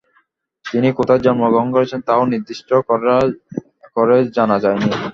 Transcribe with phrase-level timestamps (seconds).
[0.65, 2.69] তিনি কোথায় জন্মগ্রহণ করেছেন তা ও নির্দিষ্ট
[3.95, 4.89] করে জানা যায়নি।